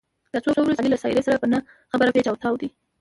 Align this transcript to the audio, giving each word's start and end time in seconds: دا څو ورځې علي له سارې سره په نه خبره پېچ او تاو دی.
دا 0.33 0.39
څو 0.43 0.49
ورځې 0.65 0.79
علي 0.83 0.89
له 0.93 0.99
سارې 1.03 1.25
سره 1.27 1.41
په 1.41 1.47
نه 1.53 1.57
خبره 1.91 2.13
پېچ 2.15 2.25
او 2.29 2.37
تاو 2.43 2.55
دی. 2.61 2.69